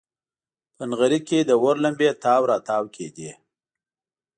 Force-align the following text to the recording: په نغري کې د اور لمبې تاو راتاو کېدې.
په 0.75 0.83
نغري 0.89 1.19
کې 1.27 1.39
د 1.43 1.51
اور 1.61 1.75
لمبې 1.83 2.09
تاو 2.23 2.41
راتاو 2.51 2.85
کېدې. 2.95 3.31